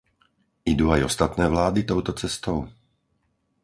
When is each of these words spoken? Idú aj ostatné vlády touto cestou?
Idú 0.73 0.85
aj 0.95 1.05
ostatné 1.09 1.45
vlády 1.53 1.79
touto 1.89 2.09
cestou? 2.21 2.57